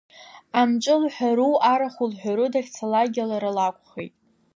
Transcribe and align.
Амҿы 0.59 0.95
лҳәару, 1.01 1.55
арахә 1.71 2.01
лҳәару, 2.09 2.47
дахьцалакгьы 2.53 3.23
лара 3.29 3.49
лакәхеит. 3.57 4.13